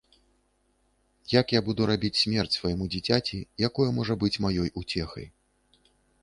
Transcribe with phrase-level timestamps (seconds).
[1.39, 5.25] Як я буду рабіць смерць свайму дзіцяці, якое можа быць маёй уцехай.